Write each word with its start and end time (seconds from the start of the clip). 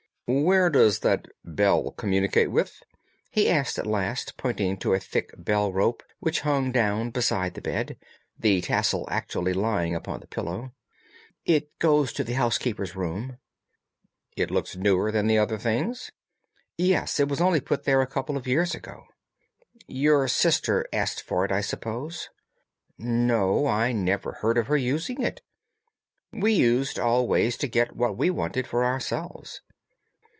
"Where 0.33 0.69
does 0.69 0.99
that 0.99 1.27
bell 1.43 1.91
communicate 1.91 2.51
with?" 2.51 2.83
he 3.31 3.49
asked 3.49 3.77
at 3.77 3.85
last 3.85 4.37
pointing 4.37 4.77
to 4.77 4.93
a 4.93 4.99
thick 4.99 5.31
bell 5.37 5.73
rope 5.73 6.03
which 6.21 6.39
hung 6.47 6.71
down 6.71 7.09
beside 7.09 7.53
the 7.53 7.61
bed, 7.61 7.97
the 8.39 8.61
tassel 8.61 9.05
actually 9.11 9.51
lying 9.51 9.93
upon 9.93 10.21
the 10.21 10.27
pillow. 10.27 10.71
"It 11.45 11.77
goes 11.79 12.13
to 12.13 12.23
the 12.23 12.31
housekeeper's 12.35 12.95
room." 12.95 13.39
"It 14.37 14.49
looks 14.49 14.77
newer 14.77 15.11
than 15.11 15.27
the 15.27 15.37
other 15.37 15.57
things?" 15.57 16.13
"Yes, 16.77 17.19
it 17.19 17.27
was 17.27 17.41
only 17.41 17.59
put 17.59 17.83
there 17.83 18.01
a 18.01 18.07
couple 18.07 18.37
of 18.37 18.47
years 18.47 18.73
ago." 18.73 19.03
"Your 19.85 20.29
sister 20.29 20.87
asked 20.93 21.21
for 21.21 21.43
it, 21.43 21.51
I 21.51 21.59
suppose?" 21.59 22.29
"No, 22.97 23.67
I 23.67 23.91
never 23.91 24.31
heard 24.31 24.57
of 24.57 24.67
her 24.67 24.77
using 24.77 25.21
it. 25.21 25.41
We 26.31 26.53
used 26.53 26.97
always 26.97 27.57
to 27.57 27.67
get 27.67 27.97
what 27.97 28.15
we 28.15 28.29
wanted 28.29 28.65
for 28.65 28.85
ourselves." 28.85 29.59